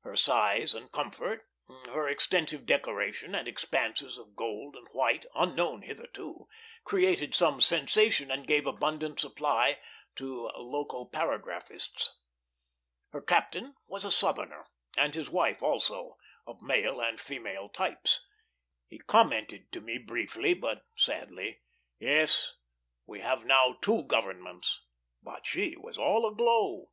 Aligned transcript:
Her 0.00 0.14
size 0.14 0.74
and 0.74 0.92
comfort, 0.92 1.48
her 1.86 2.06
extensive 2.06 2.66
decoration 2.66 3.34
and 3.34 3.48
expanses 3.48 4.18
of 4.18 4.36
gold 4.36 4.76
and 4.76 4.86
white, 4.92 5.24
unknown 5.34 5.80
hitherto, 5.80 6.46
created 6.84 7.34
some 7.34 7.62
sensation, 7.62 8.30
and 8.30 8.46
gave 8.46 8.66
abundant 8.66 9.18
supply 9.20 9.78
to 10.16 10.48
local 10.54 11.06
paragraphists. 11.08 12.10
Her 13.12 13.22
captain 13.22 13.74
was 13.86 14.04
a 14.04 14.12
Southerner, 14.12 14.66
and 14.98 15.14
his 15.14 15.30
wife 15.30 15.62
also; 15.62 16.18
of 16.46 16.60
male 16.60 17.00
and 17.00 17.18
female 17.18 17.70
types. 17.70 18.20
He 18.86 18.98
commented 18.98 19.72
to 19.72 19.80
me 19.80 19.96
briefly, 19.96 20.52
but 20.52 20.82
sadly, 20.94 21.62
"Yes, 21.98 22.56
we 23.06 23.20
have 23.20 23.46
now 23.46 23.78
two 23.80 24.02
governments"; 24.02 24.82
but 25.22 25.46
she 25.46 25.74
was 25.78 25.96
all 25.96 26.26
aglow. 26.28 26.90